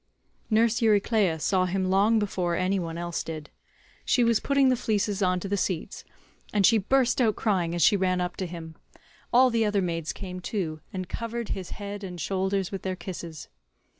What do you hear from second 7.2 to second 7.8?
out crying